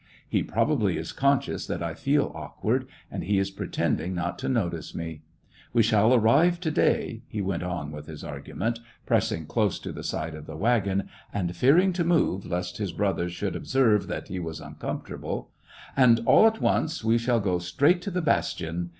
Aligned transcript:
He 0.27 0.41
probably 0.41 0.97
is 0.97 1.11
conscious 1.11 1.67
that 1.67 1.83
I 1.83 1.93
feel 1.93 2.31
awk 2.33 2.63
ward, 2.63 2.87
and 3.11 3.23
he 3.23 3.37
is 3.37 3.51
pretending 3.51 4.15
not 4.15 4.39
to 4.39 4.49
notice 4.49 4.95
me. 4.95 5.21
We 5.73 5.83
shall 5.83 6.11
arrive 6.11 6.59
to 6.61 6.71
day," 6.71 7.21
he 7.27 7.39
went 7.39 7.61
on 7.61 7.91
with 7.91 8.07
his 8.07 8.23
argument, 8.23 8.79
pressing 9.05 9.45
close 9.45 9.77
to 9.81 9.91
the 9.91 10.01
side 10.01 10.33
of 10.33 10.47
the 10.47 10.57
wagon, 10.57 11.07
and 11.31 11.55
fear 11.55 11.77
ing 11.77 11.93
to 11.93 12.03
move 12.03 12.47
lest 12.47 12.79
his 12.79 12.93
brother 12.93 13.29
should 13.29 13.55
observe 13.55 14.07
that 14.07 14.27
he 14.27 14.39
was 14.39 14.59
uncomfortable," 14.59 15.51
and, 15.95 16.21
all 16.25 16.47
at 16.47 16.59
once, 16.59 17.03
we 17.03 17.19
shall 17.19 17.39
go 17.39 17.59
straight 17.59 18.01
to 18.01 18.09
the 18.09 18.23
bastion. 18.23 18.89